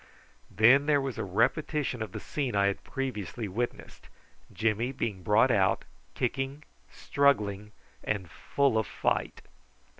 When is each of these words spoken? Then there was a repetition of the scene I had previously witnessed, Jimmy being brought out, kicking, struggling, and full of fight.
Then 0.49 0.87
there 0.87 0.99
was 0.99 1.19
a 1.19 1.23
repetition 1.23 2.01
of 2.01 2.11
the 2.11 2.19
scene 2.19 2.55
I 2.55 2.65
had 2.65 2.83
previously 2.83 3.47
witnessed, 3.47 4.07
Jimmy 4.51 4.91
being 4.91 5.21
brought 5.21 5.51
out, 5.51 5.85
kicking, 6.15 6.63
struggling, 6.91 7.71
and 8.03 8.27
full 8.27 8.79
of 8.79 8.87
fight. 8.87 9.43